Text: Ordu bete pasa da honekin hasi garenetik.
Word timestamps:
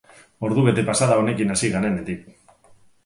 Ordu 0.47 0.63
bete 0.67 0.85
pasa 0.87 1.09
da 1.11 1.19
honekin 1.23 1.53
hasi 1.57 1.73
garenetik. 1.75 2.25